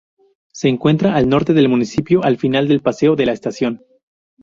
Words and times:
Se 0.51 0.67
encuentra 0.67 1.15
al 1.15 1.29
norte 1.29 1.53
del 1.53 1.69
municipio, 1.69 2.23
al 2.23 2.37
final 2.39 2.67
del 2.67 2.81
paseo 2.81 3.15
de 3.15 3.27
la 3.27 3.33
Estación. 3.33 3.83